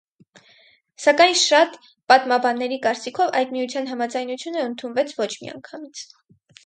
[1.03, 1.75] Սակայն, շատ
[2.13, 6.03] պատմաբանների կարծիքով, այդ միության համաձայնությունը ընդունվեց ոչ միանգամից։